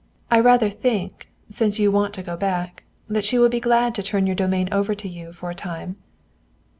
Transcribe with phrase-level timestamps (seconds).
[0.31, 4.01] I rather think, since you want to go back, that she will be glad to
[4.01, 5.97] turn your domain over to you for a time."